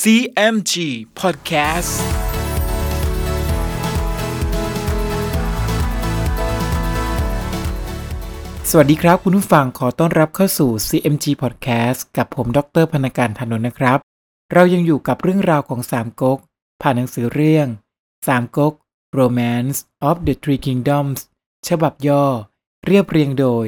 [0.00, 0.74] CMG
[1.20, 1.92] Podcast
[8.70, 13.98] สวัสดีครับคุณผู้ฟังขอต้อนรับเข้าสู่ CMG Podcast กับผมดรพนการธนนนะครับ
[14.52, 16.38] เรายังอยู่กับเรื่องราวของสามก๊ก
[16.82, 17.66] ผ่านหนังสือเรื่อง
[18.26, 18.74] สามก๊ก
[19.18, 19.78] Romance
[20.08, 21.18] of the Three Kingdoms
[21.68, 22.24] ฉบับย่อ
[22.86, 23.66] เรียบเรียงโดย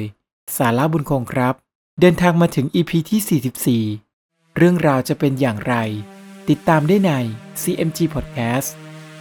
[0.57, 1.55] สาระบุญคงครับ
[1.99, 5.75] เดินทางมาถึง EP ที่ 44 เรื่องราวจะเป็นอย่างไร
[6.51, 7.11] ติดตามได้ใน
[7.61, 8.69] CMG Podcast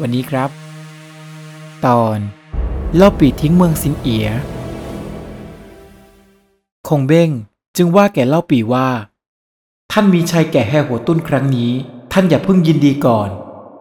[0.01, 0.51] วันนี้ครับ
[1.87, 2.19] ตอน
[2.97, 4.29] เล่าปีทิ้งเมืองสินเอีย
[6.89, 7.31] คงเบ้ง
[7.77, 8.89] จึงว่าแก่เล่าปีว่า
[9.93, 11.73] ท่านมีชัยแก่แห่หัวตุ้นครั้งนี้
[12.13, 13.29] ท่านอย่าเพิ่งยินดีก่อน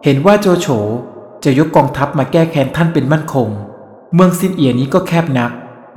[0.04, 0.66] เห็นว่าโจโฉ
[1.44, 3.48] จะยกกองทัพมาแก้แค้นท่านเป็นมั่นคง
[4.14, 5.52] เมืองซินเอียนี้ก็แคบนัก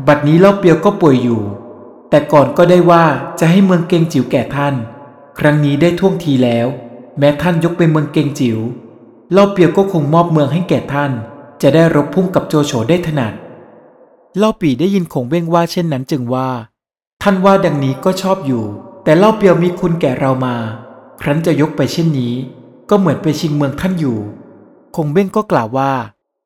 [0.08, 1.42] บัดนี้เล่าเปียวก็ป่วยอยู่
[2.10, 3.06] แต่ก่อนก็ได้ว่า
[3.40, 4.76] จะให้เมืองเกงจิ๋วแก่ท่าน
[5.40, 6.70] ครั้งนี้ได้ท่วงทีแล้ว
[7.20, 8.60] แม้ท่านยกเป็นเมืองเกงจิ๋ว
[9.34, 11.12] เล่าเปียวก็คงมอบเมืองให้แก่ท่าน
[11.62, 13.34] จะได้รบพุ่งกับโจโฉได้ถนัด
[14.38, 16.50] เล่าปีได้ยินคงเบ้งว่าเช่นนั้นจึงว่า
[17.24, 18.64] ท่านว่าดังนี้ก็ชอบอยู่
[19.04, 20.56] แต่เล่าเปียวมีคุณแก่เรามา
[21.22, 22.34] ครั้นจะยกไปเช่นนี้
[22.90, 24.18] ก็เหมือนไปชิงเมืองท่านอยู่
[24.96, 25.92] คงเบ้งก็กล่าวว่า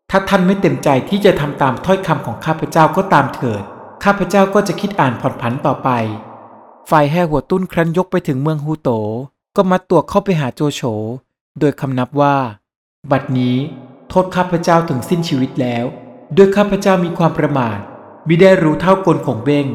[0.10, 3.62] ถ้าท่านไม่เต็มใจที่จะทำตามถ้อยคำของข้าพเจ้าก็ตามเถิด
[4.04, 5.90] ข้าพเจ้าก็จะคิดอ่านผ่อนผันต่อไป
[6.90, 8.90] ฝ่ายแห่หัวตุ้นครั้นยกไปถึงเมืองฮูโต
[9.56, 10.82] ก็มัดตัวเข้าไปหาโจโฉ
[11.60, 12.36] โดยคำนับว่า
[13.12, 13.58] บัดนี้
[14.10, 15.86] โทษข้าพเจ้าถึงสิ้นชีวิตแล้ว
[16.36, 17.80] ด้วยข้าพเจ้ามีความประมาท
[18.28, 19.68] มิได้รู้เท่ากลของเบ้ง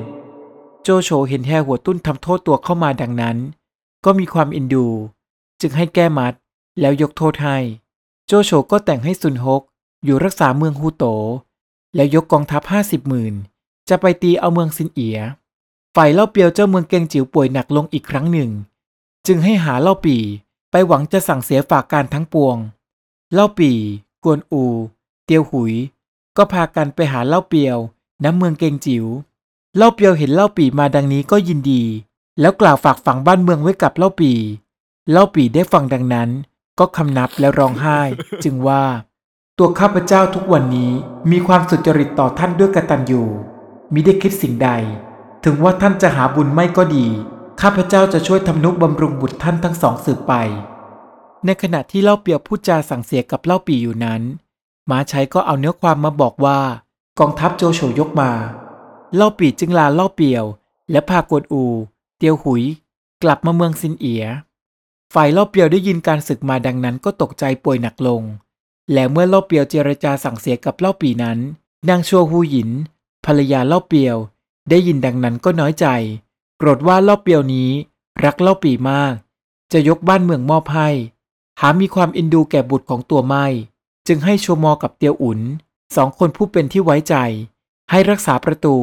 [0.82, 3.36] โจโฉเห็นแห่หัวตุ้นทำโทษตัวเข้ามาดังนั้น
[4.04, 4.86] ก็มีความเอ็นดู
[5.60, 6.34] จึงให้แก้มัด
[6.80, 7.58] แล้วยกโทษให้
[8.26, 9.62] โจโฉก็แต่งให้ซุนฮก
[10.04, 11.04] อยู่รักษาเมืองฮูโต
[11.94, 13.34] แล้วยกกองทัพห้าสิบหมื่น
[13.88, 15.18] จะไปตีเอาเมืองซินเอีย
[15.96, 18.50] ฝ่ายเล่าเปียวเจ้าเมืองเกงจิ๋วป่วยหนักลงอีกครั้งหนึ่ง
[19.26, 20.16] จึงให้หาเล่าปี
[20.70, 22.56] ไปหวังจะสั่งเสียฝากการทั้งปวง
[23.32, 23.72] เล่าปี
[24.24, 24.64] กวนอู
[25.24, 25.74] เตียวหุย
[26.36, 27.78] ก็พากันไปหาเล่าเปียว
[28.24, 29.04] ณเมืองเกงจิ๋ว
[29.76, 31.82] เล่าเปียวเห็นเล่าปีมาดังนี้ก็ยินดี
[32.40, 34.32] แล้วกล่าวฝากฝังบ้านเมืองไว้กับเล่าปี
[35.10, 36.28] เล่าปีได้ฟังดังนั้น
[36.78, 38.00] ก็คำนับแล้วร้องไห้
[38.44, 38.84] จึงว่า
[39.58, 40.92] ตัวข้าพเจ้าทุกวันนี้
[41.30, 43.22] มีความสุจริตต่อท่านด้วยกตัญญู
[43.92, 44.70] มิได้คิดสิ่งใด
[45.44, 47.06] ถึงว่าท่านจะหาบุญไม่ก็ดี
[47.60, 50.32] ข้าพเจ้าจะช่วยทำนุบำรุงบุตรท่านทั้งสองสืบไป
[51.44, 54.22] ในขณะที่เล่าเปียวพูดจาสั่งเสียกับเล่าปีอยู่นั้น
[54.90, 56.60] ม้าชัยก็เอาเนื้อความมาบอกว่า
[57.18, 58.30] กองทัพโจโฉยกมา
[59.16, 60.44] เล่าปีจึงลาเล่าเปียว
[60.90, 61.64] และพากวนอู
[62.18, 62.62] เตียวหุย
[63.22, 64.24] กลับมาเมืองซินเอีย
[65.14, 68.22] ฝ่ายเล่าเปียวได้ยินการศึกมาดังนั้นก็ตกใจป่วยหนักลง
[68.92, 71.38] และเมื่อเล่าเปียวเจรจาสั่งเสียกับเล่าปีนั้น
[71.88, 72.70] นางชัวฮูหยิน
[73.24, 74.16] ภรรยาเล่าเปียว
[74.70, 75.86] ได้ยินดังนั้นก็น้อยใจ
[76.58, 77.70] โกรธว่าเล่าเปียวนี้
[78.24, 79.14] รักเล่าปีมาก
[79.72, 80.88] จะยกบ้านเมืองมอบให้
[81.60, 83.46] หามีความอินดูแก่บุตรของตัวไม่
[84.06, 85.40] จึงให้ชัวมอกับเตียวอุน
[85.96, 87.14] สองคนผู้เป็นที่ไว้ใจ
[87.90, 88.76] ให้รักษาประตู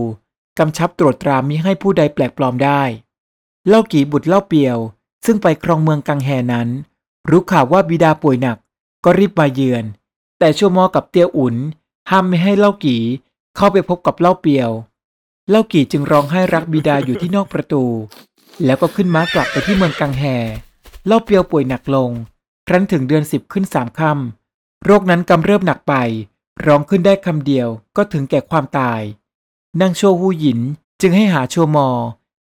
[0.59, 2.81] กำชับตรวจตรามิให้ผู้ใดแปลกปลอมได้
[3.67, 4.77] เล่ากี่บุตรเล่าเปียว
[5.25, 6.69] ซึ่งไปครองเมืองกังแฮนั้น
[7.29, 8.57] รู้ข่าวว่าบิดาป่วยหนัก
[9.03, 9.83] ก็รีบมาเยือน
[10.39, 11.55] แต่ชัวมอกับเตียวอุน
[12.09, 13.01] ห้ามไม่ให้เล่ากี่
[13.55, 14.69] เข้าไปพบกับเล่าเปียว
[15.49, 17.83] เล่ากีจึงร้องไห้รักบิดาอยู่ที่นอกประตู
[18.65, 20.23] แล้วก็ขึ้นม้ากลับไปที่เมืองกังแฮ
[21.05, 22.09] เล่าเปียวป่วยหนักลง
[22.67, 25.93] ครั้นถึงเดือนสิบขึ้นสามค่ำโรคนั้นกำเริบหนักไป
[26.65, 29.01] ร้องขึ้นได้คำเดียวก็ถึงแก่ความตาย
[29.81, 30.59] นางโชวูหยิน
[31.01, 31.87] จึงให้หาโชมอ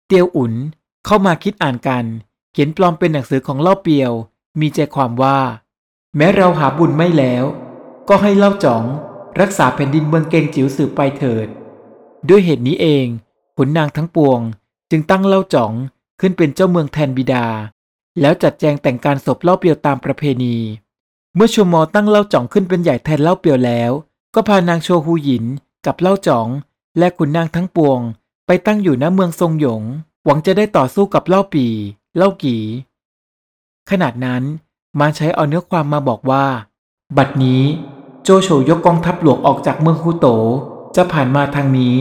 [0.07, 0.53] เตียวอุน
[1.07, 2.05] เข้ามาคิดอ่านกัน
[2.53, 4.13] เขียนปลอมเป็นหนังสือของเล่าเปียว
[4.61, 5.39] มีใจความว่า
[6.17, 7.45] แม้เราหาบุญไม่แล้ว
[8.09, 8.85] ก็ให้เล่าจ๋อง
[9.41, 11.49] รักษาแผ่นดินเมืองเกงจิ๋วสืบไปเถิด
[12.29, 13.07] ด้วยเหตุนี้เอง
[13.57, 14.41] ขุนนางทั้งปวง
[14.91, 15.73] จึงตั้งเล่าจ๋อง
[16.21, 17.47] ขึ้นเป็นเจ้าเมืองแทนบิดา
[18.21, 20.57] แล้วจัดแจงแต่งการศพเล่าเปียวตามประเพณี
[21.35, 23.93] เมื่อชัวมอตั้งเล่าจ๋องขึ้นเป็นใหญ่แทนเล่าเปียวแล้ว
[24.35, 25.45] ก็พานางโชฮูหยิน
[25.87, 26.49] กับเล่าจ๋อง
[26.99, 28.01] และขุนนางทั้งปวง
[28.47, 29.83] ไปตั้งอยู่ณเมืองทรงหยง
[30.25, 31.67] หวังจะได้ต่อสู้กับเล่าปี
[32.17, 32.57] เล่ากี
[33.91, 34.43] ขนาดนั้น
[34.99, 36.45] มารใช้เอาเนื้อความมาบอกว่า
[37.17, 37.63] บัดนี้
[38.23, 40.27] โจโฉยกกองทัพหลวงออกจากเมืองคูโต
[40.97, 41.99] จะผ่านมาทางนี้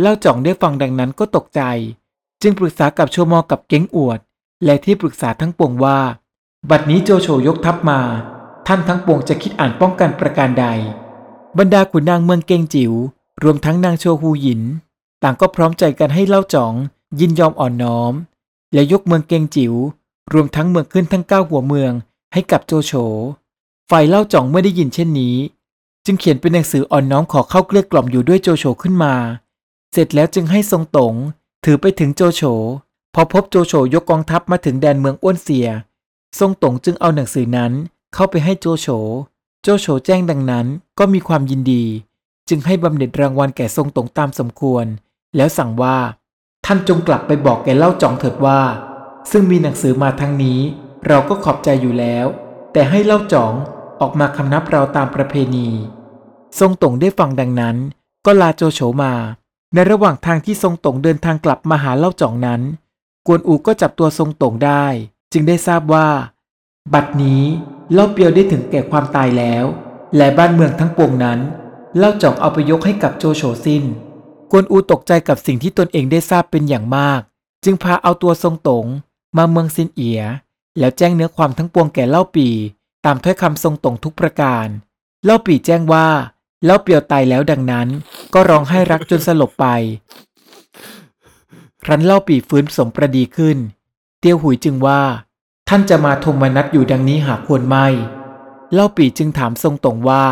[0.00, 1.62] เล่าจ่องได้ฟังดังนั้นก็ตกใจ
[2.42, 4.20] จึงปรึกษากับโชมอกับเก้งอวด
[4.64, 5.98] และที่ปรึกษาทั้งปวงว่า
[6.70, 8.00] บัดนี้โจโฉยกทัพมา
[8.66, 10.66] ท่านทั้งปวงจะคิดอ่านป้องกันประการใด
[11.58, 12.92] บรรดาขุนนางเมืองเกงจิ๋ว
[13.42, 14.62] รวมทั้งนางโชฮูหยิน
[15.22, 16.72] ต่างก็พร้อมใจกันให้เล่าจ่อง
[17.20, 18.12] ยินยอมอ่อนน้อม
[18.74, 19.74] และยกเมืองเกงจิ๋ว
[20.32, 21.92] รวมทั้งเมืองขึ้นทั้งเก้าหัวเมือง
[22.32, 22.92] ให้กับโจโฉ
[23.90, 25.36] ฝ่ายเล่าจ่องเมื่อได้ยินเช่นนี้
[26.08, 29.14] จึงเขียนเป็นหนังสืออ่อนน้อมขอเข้าเกลี้ยกล่อมอยู่ด้วยโจโฉขึ้นมา
[29.92, 31.14] เสร็จแล้วจึงให้ทรงตง
[31.64, 32.42] ถือไปถึงโจโฉ
[33.14, 35.68] พอพบโจโฉยกกองทัพมาถึงแดนเมืองอ้วนเสีย
[36.38, 37.72] ทรงตงจึงเอาหนังสือนั้น
[38.14, 38.88] เข้าไปให้โจโฉ
[39.62, 40.66] โจโฉแจ้งดังนั้น
[40.98, 41.84] ก็มีความยินดี
[42.48, 44.86] จึงให้บำเหน็จรางวัลแก่ทรงตงตามสมควร
[45.36, 45.98] แล้วสั่งว่า
[46.66, 48.60] ท่านจงกลับไปบอกแก่เล่าจองเถิดว่า
[49.30, 50.58] ซึ่งมีหนังสือมาทั้งนี้
[51.06, 52.26] เราก็ขอบใจอยู่แล้ว
[52.72, 53.52] แต่ให้เล่าจอง
[54.00, 55.68] ออกมาคำนับเราตามประเพณี
[56.60, 57.76] ทรงตงได้ฟังดังนั้น
[58.26, 59.12] ก็ลาโจโฉมา
[59.74, 62.60] ในระหว่างทางที่ทรงตงเดินทางกลับมาหาเล่าจ่องนั้น
[63.26, 64.84] กวนอูก็จับตัวทรงตงได้
[65.32, 66.08] จึงได้ทราบว่า
[66.94, 67.42] บัดนี้
[67.92, 69.64] เล่าเปียวได้ถึงแก่ความตายแล้ว
[70.16, 71.38] และบ้านเมืองทั้งปวงนั้น
[71.98, 73.84] เล่าจ่องเอาไปยกให้กับโจโฉสิ้น
[74.50, 77.20] กวนอูตกใจกับสิ่งที่ตนเองได้ทราบเป็นอย่างมาก
[77.64, 78.86] จึงพาเอาตัวทรงตง
[79.36, 80.22] มาเมืองซินเอีย
[80.78, 82.48] แล้วแจ้งเนื้อความทั้งปวงแก่เล่าปี
[83.04, 84.66] ตามถ้อยคำทรงตงทุกประการ
[85.24, 86.06] เล่าปีแจ้งว่า
[86.64, 87.88] เล่าเปียวตายแล้วดังนั้น
[88.34, 89.66] ก็ร้องไห้รักจนสลบไป
[91.84, 93.56] ครั้นเล่าปีฟื้นสมประดีขึ้น
[94.20, 95.02] เตียวหุยจึงว่า
[95.68, 97.86] ท่านจะมาทมนัดอยู่ดังนี้หากควรไม่
[98.72, 100.24] เล่าปีจึงถามทรงตงว่า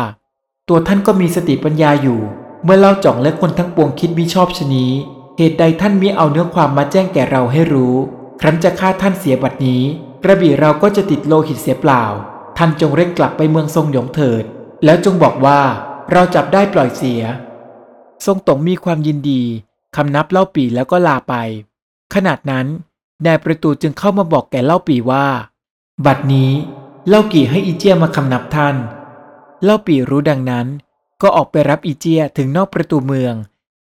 [0.69, 2.19] ตัวท่านก็มีสติปัญญาอยู่
[2.63, 4.91] เมื่อเล่าจ่องและคนทั้งปวงคิดมิชอบชนี้
[5.37, 7.95] เหตุใดท่านมิเอาเนื้อความมาแจ้งแก่เราให้รู้
[8.41, 9.81] ครั้นจะฆ่าท่านเสียบัดนี้
[10.23, 12.03] กระบี่เราก็จะติดโลหิตเสียเปล่า
[12.57, 14.43] ท่านจงเร่งกลับไปเมืองทรงหยงเถิด
[14.85, 15.59] แล้วจงบอกว่า
[16.11, 17.21] เราจับได้ปล่อยเสีย
[18.25, 19.41] ทรงตงมีความยินดี
[19.95, 21.33] คำนับเล่าปีแล้วก็ลาไป
[22.13, 22.67] ขนาดนั้น
[23.25, 25.25] นายประตูจึงเข้ามาบอกแก่เล่าปีว่า
[26.05, 26.51] บัดนี้
[27.07, 28.75] เล่ากี่ให้อีเจียมาคำนับท่าน
[29.63, 30.67] เล่าปีรู้ดังนั้น
[31.21, 33.35] ก็ออกไปรับอีเจียถึงนอกประตูเมือง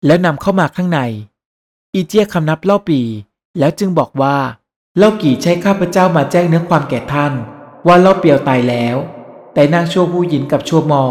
[0.07, 1.01] แล้วนำเข้ามาข้างใน
[1.95, 3.01] อีเจียคำนับเล่าปี
[3.59, 4.37] แล้วจึงบอกว่า
[4.99, 7.33] เล่ากี่ใช้ข้าพเจ้ามาแจ้งเนื้อความแก่ท่าน
[7.87, 8.97] ว่าเล่าเปียวตายแล้ว
[9.55, 11.05] แต่นางชัวผู้หญินกับชัวมอ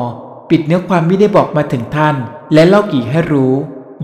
[0.52, 2.16] ปิดเนื้อความไม่ได้บอกมาถึงท่าน
[2.54, 3.54] และเล่ากี่ให้รู้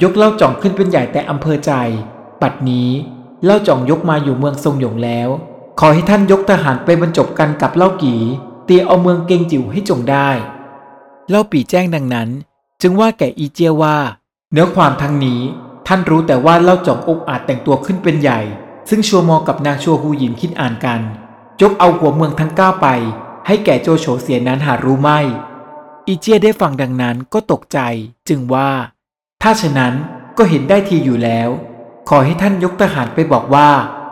[0.03, 1.71] ยกเล่าจ่องขึ้นเป็นใหญ่แต่อำเภอใจ
[2.41, 2.89] ปัดนี้
[3.45, 5.29] เล่าจ่องยกมาอยู่เมืองทรงหยงแล้ว
[5.79, 8.21] ขอให้ท่านยกทหารไปบรรจบกันกับเล่ากี่
[8.65, 10.29] เตียเอาเมืองเกงจิ๋วให้จงได้
[11.29, 12.29] เล่าปีแจ้งดังนั้น
[12.81, 13.97] จึงว่าแก่อีเจียว่า
[14.51, 15.41] เนื้อความทั้งนี้
[15.87, 18.39] ท่านรู้แต่ว่าเล่าจ่องอกอาจแต่งตัวขึ้นเป็นใหญ่
[18.89, 21.01] ซึ่งชัวมอกับนางชัวฮูหยินคิดอ่านกัน
[21.61, 22.87] ยกเอาหัวเมืองทั้งเก้าไป
[23.47, 25.19] ให้แก่โจโฉเสียนั้นหารู้ไม่
[26.09, 27.79] อีเจียได้ฟังดังนั้นก็ตกใจ
[28.29, 28.69] จึงว่า
[29.41, 29.93] ถ้าฉะนั้น
[30.37, 31.49] ก็เห็นได้ทีอยู่แล้ว
[32.09, 33.69] ขอให้ท่านยกทหารไปบอกว่า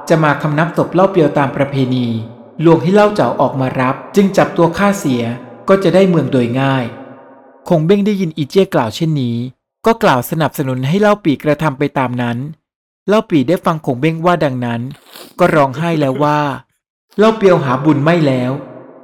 [0.09, 2.07] จะมาคำนับศพเล่าเปียวตามประเพณี
[2.65, 5.23] ลวงให้เล่าเจ้าออกมารับ จึงจับตัวฆ่าเสีย
[5.69, 6.85] ก็จะได้เมืองโดยง่าย
[7.67, 9.37] คงเบ้งได้ยินอีเจียกล่าวเช่นนี้
[9.85, 12.37] ก็กล่าวสนับสนุนให้เล่าปีกระทำไปตามนั้น
[13.07, 14.81] เล่าปีได้ฟังคงเบ้งว่าดังนั้น
[15.39, 16.39] ก็ร้องไห้แล้วว่า
[17.17, 18.51] เล่าเปียวหาบุญไม่แล้ว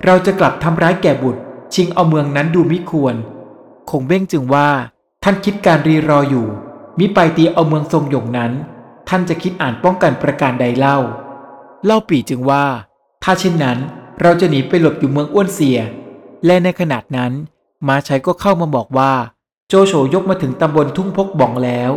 [0.05, 1.41] เราจะกลับทำร้ายแก่บุตร
[1.73, 3.15] ชิงเอาเมืองนั้นดูมิควร
[3.89, 4.69] คงเบ้งจึงว่า
[5.23, 6.47] ท่านคิดการรีรออยู่
[7.00, 8.51] มิไปตีเอาเมืองทรงหยงนั้น
[9.09, 10.97] ท่านจะคิดอ่านป้องกันประการใดเล่า
[11.85, 12.65] เล่าปีจึงว่า
[13.23, 13.77] ถ้าเช่นนั้น
[14.21, 15.79] เราจะหนีไปหลบอยู่เมืองอ้วนเสีย
[16.45, 17.31] และในขณะนั้น
[17.88, 19.13] มาชัยก็เข้ามาบอกว่า
[19.67, 21.91] โจโฉยกมาถึงตำบลทุ่งพกบ่องแล้ว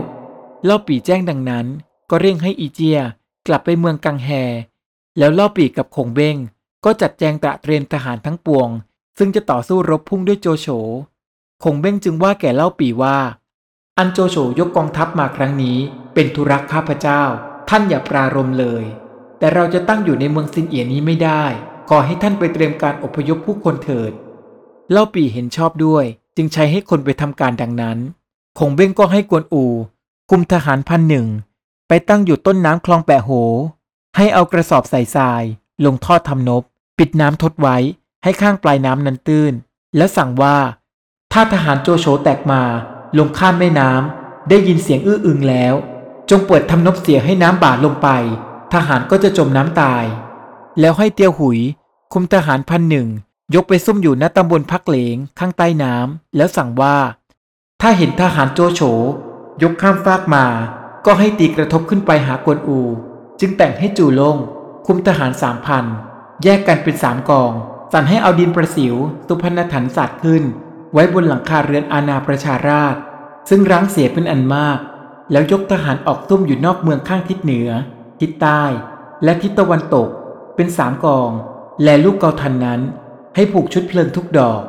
[0.64, 1.66] เล่าปีแจ้งดังนั้น
[2.10, 2.98] ก็เร่งให้อีเจีย
[3.46, 4.30] กลับไปเมืองกังแฮ
[5.18, 6.36] แล้วเล่าปีกับคงเบ้ง
[6.84, 8.68] ก็จัดแจงตระเตรียมทหารทั้งปวง
[9.18, 10.66] ซึ่งจะต่อสู้รบพุ่งด้วยโจโฉ
[11.62, 13.16] คงเบ้งจึงว่าแก่เล่าปีว่า
[13.98, 15.78] อันโจโฉยกกองทัพมาครั้งนี้
[16.14, 17.22] เป็นธุระข้าพเจ้า
[17.68, 18.84] ท่านอย่าปรารมเลย
[19.38, 21.44] แต่เราจะตั้งอยู่ในเมืองซินเอียนี้ไม่ได้
[21.88, 24.12] ขอให้ท่านไปเตรียมการอพยพผู้คนเถิด
[24.90, 26.04] เล่าปีเห็นชอบด้วย
[26.36, 27.98] จึงใช้ให้คนไปทำการดังนั้น
[28.58, 29.64] คงเบ้งก็ให้กวนอู
[30.30, 31.26] คุมทหารพันหนึ่ง
[31.88, 33.30] ไปตั้งอยู่ต้นน้ำคลองแปะโห
[34.16, 35.42] ให้เอากระสอบใส่ทราย
[35.84, 36.62] ลงทอดทำนบ
[36.98, 37.76] ปิดน้ำทดไว้
[38.24, 39.52] ให้ข้างปลายน้ำนั้นตื้น
[39.96, 40.56] แล้วสั่งว่า
[41.32, 42.62] ถ้าทหารโจโฉแตกมา
[43.18, 45.74] ลงข้ามแม่น้ำได้ยินเสียงอื้ออึงแล้ว
[46.30, 48.08] จงเปิดทำนบเสียให้น้ำบาดลงไป
[48.74, 50.04] ทหารก็จะจมน้ำตาย
[50.80, 51.58] แล้วให้เตียวหุย
[52.12, 53.08] คุมทหารพันหนึ่ง
[53.54, 56.96] ยกไปซุ่มอยู่ณตำบลพักเหลงข้างใต้น้ำแล้วสั่งว่า
[57.80, 58.80] ถ้าเห็นทหารโจโฉ
[59.62, 60.46] ยกข้ามฟากมา
[61.06, 62.80] ก็ให้ตีกระทบขึ้นไปหากวนอู
[63.40, 64.36] จึงแต่งให้จู่ลง
[64.86, 65.84] คุมทหารสามพัน
[66.42, 67.52] แยกกันเป็นสามกอง
[67.96, 68.94] สั่นให้เอาดินประสิว
[69.28, 70.42] สุพรรณถันสัตว์ขึ้น
[70.92, 72.94] ไว้บนหลังคาเรือนอาณาประชาราช
[73.48, 74.78] ซึ่งร้างเสียเป็นอันมาก
[75.32, 77.70] แล้วยกทหารออกซุ่มอยู่นอกเมืองข้างทิศเหนือ
[78.20, 78.62] ทิศใต้
[79.24, 80.08] และทิศตะวันตก
[80.56, 81.30] เป็นสามกอง
[81.84, 82.80] และลูกเกาทันนั้น
[83.34, 84.60] ให้ผูกชุดเพลิงทุกดอก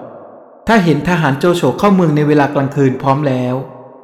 [0.67, 3.55] ถ้าเห็นทหารโจโฉเข้าเมืองในเวลากลางคืนพร้อมแล้ว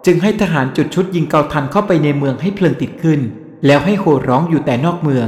[0.05, 3.19] จึงให้ทหารจุดชุดยิงเกาทันเข้าไปในเมืองให้เพลิงติดขึ้น
[3.65, 5.27] แล้วให้โห่ร้องอยู่แต่นอกเมือง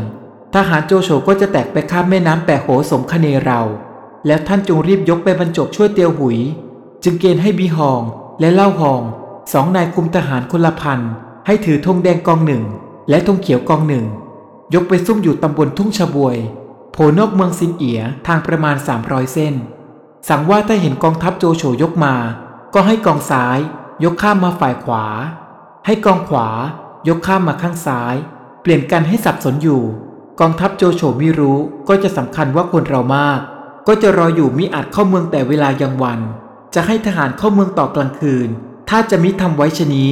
[0.58, 3.62] ทหารโจโฉก็จะแตกไปข้ามแม่น้ำแปะโหสมคเนเรา
[4.26, 6.38] แล้วท่านจงรีบยกไปบรรจบช่วยเตียวหุย
[7.04, 8.02] จึงเกณฑ์ให้บีฮอง
[8.40, 9.02] และเล่าฮอง
[9.54, 11.00] สองนายคุมทหารคนละพัน
[11.46, 12.64] ให้ถือธงแดงกองหนึ่ง
[13.10, 14.06] และธงเขียวกองหนึ่ง
[14.74, 16.38] ยกไปซุ่มอยู่ตำบลทุ่งชะบวย
[16.92, 19.54] โผล่นอกเมืองซินเอียทางประมาณ 300 เส้น
[20.28, 22.16] สั่งว่าถ้าเห็นกองทัพโจโฉยกมา
[22.74, 23.60] ก็ให้กองซ้าย
[24.04, 25.06] ยกข้ามมาฝ่ายขวา
[25.86, 26.48] ให้กองขวา
[27.08, 28.16] ยกข้ามมาข้างซ้าย
[28.62, 29.84] เปลี่ยนกันให้สับสนอยู่
[30.40, 33.40] กองทัพโจโฉไม่รู้ก็จะสำคัญว่าคนเรามาก
[33.88, 36.20] ก็จะรออยู่มิอาจเข้าเมืองแต่เวลายังวัน
[36.76, 38.50] จะให้ทหารเข้าเมืองต่อกลางคืน
[38.90, 40.12] ถ้าจะมิทำไว้ชนี้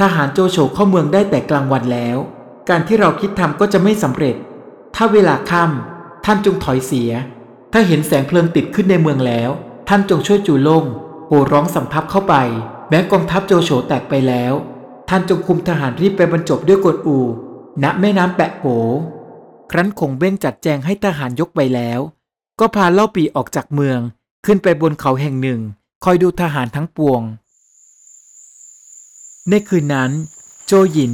[0.00, 2.16] ทหารโจโฉเข้าเมืองได้แต่กลางวันแล้ว
[2.68, 4.36] การที่เราคิดทำก็จะไม่สำเร็จ
[4.94, 7.10] ถ้าเวลาค่ำท่านจงถอยเสีย
[7.72, 9.50] ถ้าเห็นแสงเพลิงติดขึ้นในเมืองแล้ว
[9.88, 10.84] ท่านจงช่วยจูล่ง
[11.28, 12.34] โห่ร้องสำทับเข้าไป
[12.88, 14.52] แม้กองทัพโจโฉแตกไปแล้ว
[15.08, 17.18] ท่านจงคุมทหารรีบไปบรรจบด้วยกฎอู
[17.82, 18.64] ณแม่น้ำแปะโผ
[19.70, 22.00] ครั้นคงเบ้งจัดแจงให้ทหารยกไปแล้ว
[22.60, 24.00] ก็พาเล่าปีออกจากเมือง
[24.46, 25.60] ขึ้นไปบนเขาแห่งหนึ่ง
[26.04, 27.22] คอยดูทหารทั้งปวง
[29.50, 30.10] ในคืนนั้น
[30.66, 31.12] โจหยิน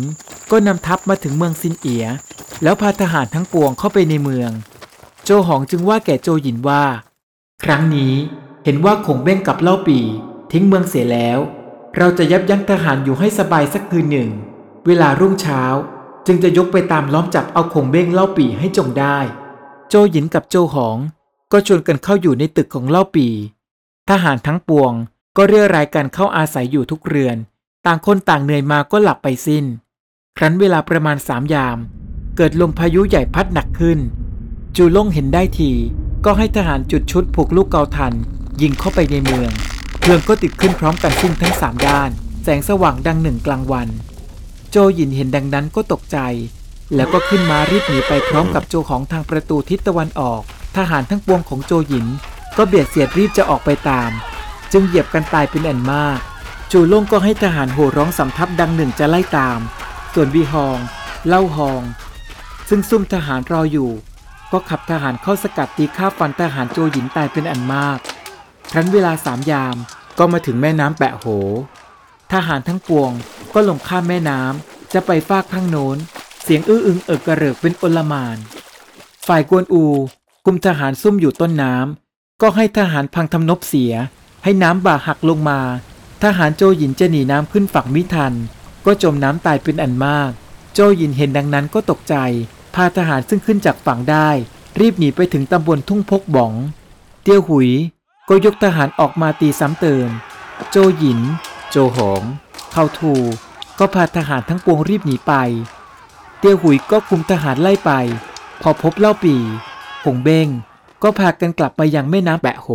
[0.50, 2.06] ก็นำทัพมาถึงเมืองซินเอีย
[2.62, 4.50] แล้วพาทหารทั้งปวงเข้าไปในเมือง
[5.25, 6.84] โจหองจึงว่าแก่โจหยินว่า
[7.64, 8.14] ครั้งนี้
[8.64, 9.99] เห็นว่าคงเบ้งกับเล่าปี
[10.52, 11.38] ทิ้งเมืองเสียแล้ว
[11.96, 14.30] เราจะยับยั้งทหารอยู่ให้สบายสักคืนหนึ่ง
[14.87, 15.62] เวลารุ่งเช้า
[16.26, 19.19] จึงจะยกไปตามล้อมจับเอาคงเบ้งเล่าปีให้จงได้
[19.88, 20.97] โจหยินกับโจหอง
[21.52, 23.28] ก็ชวนกันเข้าอยู่ในตึกของเล่าปี
[24.11, 24.93] ทหารทั้งปวง
[25.37, 27.37] ก็เรียรายกันเข้าอาศัยอยู่ทุกเรือน
[27.87, 29.64] ต่างคนต่างเหนื่อยมาก็หลับไปสิ้น
[30.37, 31.78] ครั้นเวลาประมาณสามยาม
[32.37, 33.99] เกิดลมพายุใหญ่พัดหนักขึ้น
[34.76, 35.71] จูล่งเห็นได้ที
[36.25, 38.14] ก็ให้ทหารจุดชุดผูกลูกเกาทัน
[38.62, 39.50] ยิงเข้าไปในเมือง
[40.00, 42.11] เพลิงก็ติดขึ้นพร้อมกันซึ่งทั้งสามด้าน
[42.45, 43.88] แสงสว่างดังหนึ่งกลางวัน
[44.76, 46.19] โจหยินเห็นดังนั้นก็ตกใจ
[46.95, 50.43] แล้วก็ขึ้นมารีบหนีไปพร้อมกับโจของทางประตูทิศตะวันออก
[50.76, 52.07] ทหารทั้งปวงของโจหยิน
[52.57, 54.11] ก็เบียดเสียดรีบจะออกไปตาม
[54.73, 56.19] จึงเหยียบกันตายเป็นอันมาก
[56.73, 59.59] จูล่งก็ให้ทหารโห่ร้องสำทับดังหนึ่งจะไล่ตาม
[60.14, 60.78] ส่วนวีฮอง
[61.26, 61.83] เล่าฮอง
[62.69, 63.90] ซึ่งซุ่มทหารรออยู่
[64.52, 67.99] ก็ขับทหารเข้าสกัดตีฆ่าฟันทหารโจหยินตายเป็นอันมาก
[68.73, 69.76] ครั้นเวลาสามยาม
[70.19, 71.26] ก็มาถึงแม่น้ำแปะโห
[72.33, 73.12] ทหารทั้งปวง
[73.54, 75.96] ก็ลงข้ามแม่น้ำจะไปฟากข้างโน้น
[76.42, 78.37] เสียงอื้ออึงเอิกกระเริกเป็นอลมาน
[79.26, 79.84] ฝ่ายกวนอู
[80.44, 83.92] คุมทหารซุ่มอยู่ต้นน้ำก็ให้ทหารพังทำนบเสีย
[84.44, 85.61] ให้น้ำบ่าหักลงมา
[86.23, 88.32] ทหารโจหยินจะหนีน้ำขึ้นฝั่งมิทัน
[88.87, 90.30] ก็จมน้ำตายเป็นอันมาก
[90.75, 92.14] โจหยินเห็นดังนั้นก็ตกใจ
[92.75, 94.28] พาทหารซึ่งขึ้นจากฝั่งได้
[94.80, 96.52] รีบหนีไปถึงตำบลทุ่งพกบ่อง
[97.23, 97.70] เตียวหุย
[98.28, 100.08] ก็ยกทหารออกมาตีซ้ำเติม
[100.70, 101.20] โจหยิน
[101.70, 102.23] โจหง
[102.76, 103.14] เทาทู
[103.78, 105.33] ก็พาทหารทั้งปวงรีบหนีไป
[106.38, 107.90] เตียวหุยก็คุมทหารไล่ไป
[108.62, 109.37] พอพบเล่าปี
[110.04, 110.49] คงเบ้ง
[111.02, 112.69] ก็พากันกลับมายังแม่น้ำแปะโห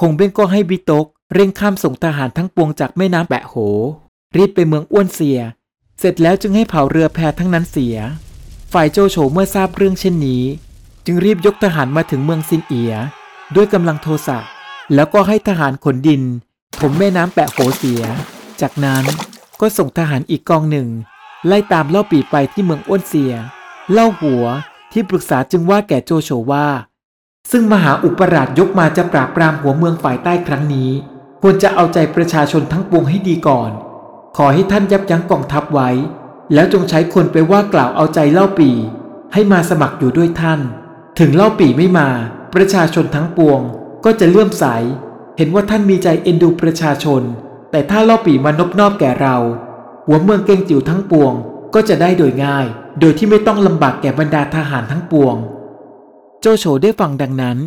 [0.00, 3.54] คงเบ้งก็ให้บิตก เร่งข้ามส่งทหารทั้งปวงจากแม่น้ำแปะโห
[4.36, 5.38] รีบไปเมืองอ้วนเสีย
[5.98, 7.96] เสร็จแล้วจึงให้เผาเรือแพทั้งนั้นเสีย
[8.72, 10.42] ฝ่ายโจโฉเมื่อทราบเรื่องเช่นนี้
[11.04, 12.94] จึงรีบยกทหารมาถึงเมืองซินเอีย
[13.54, 14.38] ด้วยกำลังโทสะ
[14.94, 16.22] แล้วก็ให้ทหารขนดิน
[16.78, 18.04] ถมแม่น้ำแปะโหเสีย
[18.60, 19.04] จากนั้น
[19.60, 20.88] ก็ส่งทหารอีกกองหนึ่ง
[21.46, 23.32] ไล่ตามเล่าปีไปที่เมืองอ้วนเสีย
[23.92, 24.44] เล่าหัว
[24.92, 26.66] ที่ปรึกษาจึงว่าแก่โจโฉว่า
[27.50, 30.90] ซึ่งมหาอุปราชยกมาจะปราบปรามหัวเมืองฝ่ายใต้ครั้งนี้
[31.42, 33.70] ควรจะเอาใจประชาชนทั้งปวงให้ดีก่อน
[34.36, 35.90] ขอให้ท่านยับยั้งกองทัพไว้
[36.54, 38.70] แล้วจงใช้คนไปว่ากล่าวเอาใจเล่าปี
[39.32, 40.60] ให้มาสมัครอยู่ด้วยท่าน
[41.18, 42.08] ถึงเล่าปีไม่มา
[42.54, 43.60] ประชาชนทั้งปวง
[44.04, 44.64] ก็จะเลื่อมใส
[45.36, 47.22] เห็นว่าท่านมีใจเอ็นดูประชาชน
[47.74, 49.36] แต่ถ้าเล่าปีมานบนอบแก่เรา
[50.06, 51.32] หัวเมืองเกงจิ๋วทั้งปวง
[51.74, 52.66] ก็จะได้โดยง่าย
[53.00, 55.36] โดยที่ไม่ต้องลำบากแก่บรรดาทหารทั้งปวง
[56.40, 57.58] โจโฉได้ฟังดังนั้น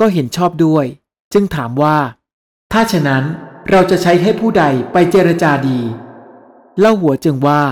[0.00, 0.86] ก็เห็นชอบด้วย
[1.32, 1.96] จึงถามว่า
[2.72, 3.24] ถ้าฉะนั้น
[3.70, 5.80] เราจะใช้ให้ผู้ใดไปเจรจาดี
[6.80, 7.62] เล่าหัวจึงว่า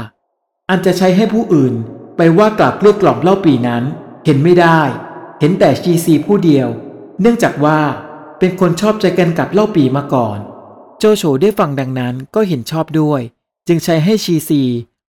[0.71, 1.75] อันจะใช้ให้ผู้อื่น
[2.17, 3.83] ไปว่ากลับเกลือกล่อมเล่าปีนั้น
[4.25, 4.81] เห็นไม่ได้
[5.41, 6.69] เห็นแต่ชีซีผู้เดียว
[7.21, 7.79] เนื่องจากว่า
[8.39, 10.41] เป็นคนชอบใจกันกับเล่าปีมาก่อน
[11.01, 13.21] โจโฉได้ฟังดังนั้นก็เห็นชอบด้วย
[13.67, 14.63] จึงใช้ให้ชีซี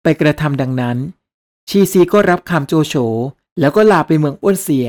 [0.03, 0.97] ไปกระทำดังนั้น
[1.69, 2.95] ชีซีก็รับคำโจโฉ
[3.59, 4.87] แล้วก็ลาไปเมืองอ้วนเสีย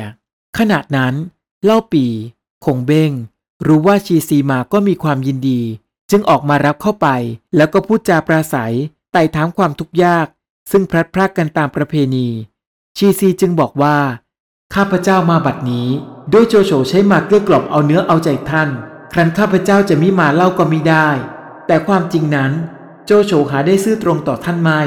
[0.58, 1.14] ขณะนั้น
[1.64, 2.06] เล่าปี
[2.64, 3.12] คงเบ้ง
[3.66, 5.60] รู้ว่าชีซีมาก็มีความยินดี
[6.10, 7.08] จึงออกมารับเข้าไป
[7.56, 8.74] แล้วก็พูดจาปราศัย
[9.12, 10.26] ไต่ถามความทุกข์ยาก
[10.70, 12.28] ซึ่งพลัดพรากกันตามประเพณี
[12.96, 13.96] ชีซีจึงบอกว่า
[14.74, 15.88] ข้าพเจ้ามาบัดนี้
[16.32, 18.70] ด้วยโจโฉใช้มาเกลี้ยกล่อมเอาเนื้อเอาใจท่าน
[19.16, 21.08] ครั้นข้าพเจ้าจะมิมาเล่าก็มิได้
[21.66, 22.52] แต่ความจริงนั้น
[23.06, 24.80] โจโฉหาได้ซื่อตรงต่อท่านไม่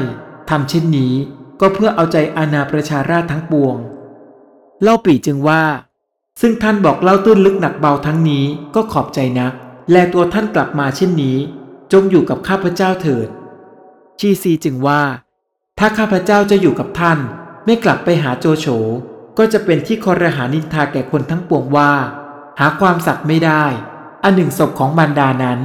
[0.50, 1.14] ทำเช่นนี้
[1.60, 3.76] ก็เพื่อเอาใจอาณาประชาราชทั้งปวง
[4.82, 5.62] เล่าปีจึงว่า
[6.40, 8.44] ซึ่งท่านบอกเล่าตื้นลึกหนักเบาทั้งนี้
[8.74, 9.52] ก็ขอบใจนัก
[9.90, 11.36] แลตัวท่านกลับมาเช่นนี้
[11.92, 13.28] จงอยู่กับข้าพเจ้าเถิด
[14.18, 15.02] ชีซีจึงว่า
[15.78, 17.18] ถ้าข้าพเจ้าจะอยู่กับท่าน
[17.64, 18.66] ไม่กลับไปหาโจโฉ
[19.38, 21.92] ก็จะเป็นที่คอรหานินทาแก่คนทั้งปวงว่า
[22.60, 23.64] หาความสัตย์ไม่ได้
[24.24, 25.58] อันหนึ่งศพของมารดานั้น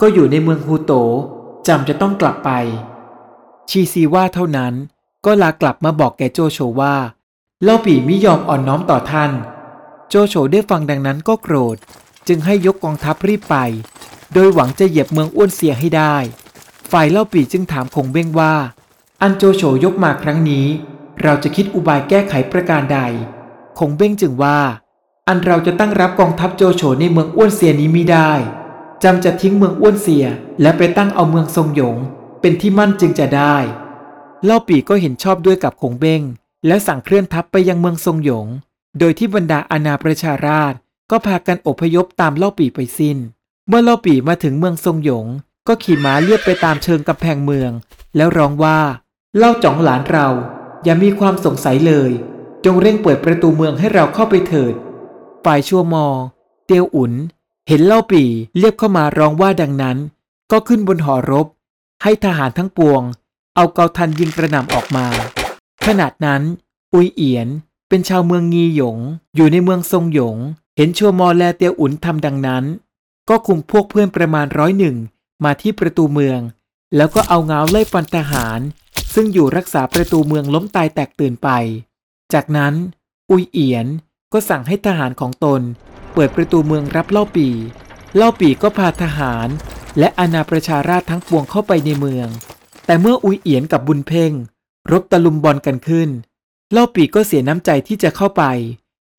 [0.00, 0.92] ก็อยู่ในเมืองฮูโต
[1.66, 2.50] จำจะต้องกลับไป
[3.70, 4.74] ชีซีว่าเท่านั้น
[5.24, 6.94] ก็ลากลับมาบอกแกโจโฉว่า
[7.62, 9.30] เล่าปี่ไม่ยอมอ่อนน้อมต่อท่าน
[10.08, 11.76] โจโฉได้ฟังดังนั้นก็โกรธ
[12.28, 13.56] จึงให้ยกกองทัพรีบไป
[14.34, 16.16] โดยหวังจะเหยียบเมืองอ้วนเสียให้ได้
[16.90, 18.54] ฝ่ายเล่าปี่จึงถามคงเบ้งว่า
[19.22, 20.66] อันโจโฉยกมาครั้งนี้
[21.22, 22.98] เราจะคิดอุบายแก้ไขประการใด
[23.78, 24.58] คงเบ้งจึงว่า
[25.28, 28.30] อันเราจะตั้งรับกองทัพโจโฉในเมืองอ้วนเสียนี้มิได้
[29.02, 30.24] จำจะทิ้งเมืองอ้วนเสีย
[30.62, 31.96] และไปตั้งเอาเมืองทรงหยง
[32.40, 33.56] เป็นที่มั่นจึงจะได้
[34.44, 36.22] เล่าปี่ก็เห็นชอบด้วยกับคงเบ้ง
[36.66, 38.46] และสั่งเคลื่อนทัพไปยังเมืองทรงหยง
[38.98, 40.74] โดยที่บรรดาอาณาประชาราช
[41.10, 43.18] ก็พากันอพยพตามเล่าปี่ไปสิ้น
[43.68, 45.26] เมื่อเล่าปี่มาถึงเมืองทรงหยง
[45.68, 47.70] ก็ขี่ม้าเลียบไปตามเชิงกำแพงเมือง
[48.16, 48.78] แล้วร้องว่า
[49.36, 50.28] เล่าจ่องหลานเรา
[50.84, 52.10] อย่ามีความสงสัยเลย
[52.64, 54.74] จงเร่งเปิดประตูเมืองให้เราเข้าไปเถิด
[55.44, 56.06] ฝ่ายชัวมอ
[56.66, 57.12] เตียวอุน
[57.68, 58.28] เห็นเล่าปี่
[58.58, 59.96] เรียบเข้ามาร้องว่าดังนั้น
[60.50, 61.46] ก็ขึ้นบนหอรบ
[62.02, 63.02] ให้ทหารทั้งปวง
[63.54, 65.06] เอาเกาทันยิงกระหน่ำออกมา
[65.86, 66.42] ขนาดนั้น
[66.94, 67.48] อุยเอียน
[67.88, 68.98] เป็นชาวเมืองงีหยง
[69.36, 70.36] อยู่ในเมืองทรงหยง
[70.76, 72.64] เห็นชัวมอแลเตียวอุนทำดังนั้น
[73.28, 74.96] ก็คุมพวกเพื่อนประมาณร้อยหนึ่ง
[75.44, 76.40] มาที่ประตูเมือง
[76.96, 78.60] แล้วก็เอาเงาไล่ฟันทหาร
[79.14, 81.48] ซึ่งอยู่รักษาประตูเมืองล้มตายแตกตื่นไป
[82.32, 82.74] จากนั้น
[83.30, 83.86] อุยเอียน
[84.32, 85.60] ก็สั่งให้ทหารของตน
[86.14, 87.48] เปิดประตูเมืองรับเล่าปี
[88.16, 89.48] เล่าปีก็พาทหาร
[89.98, 92.28] และอาณาประชาราชทั้งปวงเข้าไปในเมือง
[92.86, 94.32] แต่เมื่ออุยเอียนกับบุญเพ่ง
[94.90, 96.08] รบตะลุมบอลกันขึ้น
[96.72, 98.44] เล่าปีก็เสียน้ำใจที่จะเข้าไป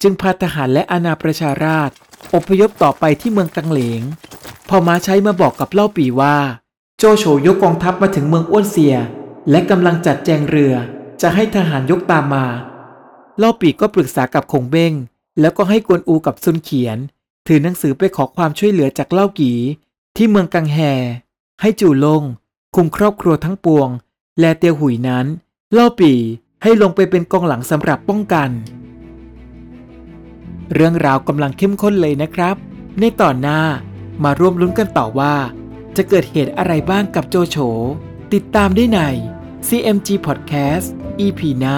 [0.01, 1.89] จึงพาทหารและอาณาประชาราช
[2.33, 4.01] อพยพต่อไปที่เมืองกังเหลง
[4.69, 6.37] พอมาใช้มาบอกกับเล่าปีว่า
[6.99, 8.95] โจโฉยกกองทัพมาถึงเมืองอ้วนเซีย
[9.49, 10.73] และกำลังจัดแจงเรือ
[11.21, 12.45] จะให้ทหารยกตามมา
[13.39, 14.93] เล่าปีก็ปรึกษากับคงเบ้ง
[15.39, 16.98] แล้วก็ให้กวนอูกับซุนเขียน
[17.48, 19.53] ถือหนังสือไปขอความช่วยเหลือจากเล่ากี
[20.15, 20.77] ที่เมืองกังแฮ
[21.62, 22.23] ให้จู่ลง
[22.75, 23.89] คุมครอบครัวทั้งปวง
[24.39, 25.25] และเตียวหุยนั้น
[25.73, 26.13] เล่าปี
[26.63, 28.49] ให้ลงไปเป็นกองหลังสำหรับป้องกัน
[30.73, 32.56] เรื่องราวกำลังเข้มข้นเลยนะครับ
[32.99, 33.62] ในตอนหน้า
[34.23, 35.36] มาร่วมลุ้นกันต่อว่า
[35.97, 37.58] จะเกิดเหตุอะไรบ้างกับโจโฉ
[38.34, 38.99] ติดตามได้ใน
[39.67, 40.88] CMG Podcast
[41.25, 41.78] EP หน้า